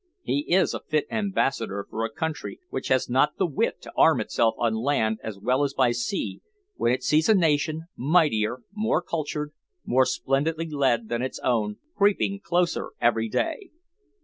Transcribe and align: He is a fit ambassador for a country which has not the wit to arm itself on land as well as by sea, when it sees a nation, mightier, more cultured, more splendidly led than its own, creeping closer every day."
He 0.23 0.51
is 0.51 0.73
a 0.73 0.79
fit 0.79 1.05
ambassador 1.11 1.85
for 1.87 2.03
a 2.03 2.09
country 2.09 2.59
which 2.71 2.87
has 2.87 3.07
not 3.07 3.37
the 3.37 3.45
wit 3.45 3.83
to 3.83 3.93
arm 3.95 4.19
itself 4.19 4.55
on 4.57 4.73
land 4.73 5.19
as 5.21 5.37
well 5.37 5.63
as 5.63 5.75
by 5.75 5.91
sea, 5.91 6.41
when 6.75 6.91
it 6.91 7.03
sees 7.03 7.29
a 7.29 7.35
nation, 7.35 7.83
mightier, 7.95 8.63
more 8.73 9.03
cultured, 9.03 9.51
more 9.85 10.07
splendidly 10.07 10.67
led 10.67 11.07
than 11.09 11.21
its 11.21 11.37
own, 11.43 11.77
creeping 11.95 12.39
closer 12.43 12.93
every 12.99 13.29
day." 13.29 13.69